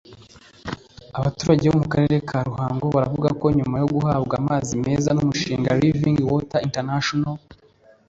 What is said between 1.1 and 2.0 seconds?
Abaturage bo mu